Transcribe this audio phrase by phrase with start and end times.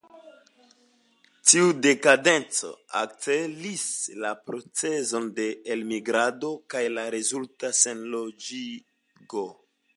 [1.49, 3.85] Tiu dekadenco akcelis
[4.25, 9.49] la procezon de elmigrado kaj la rezulta senloĝigo.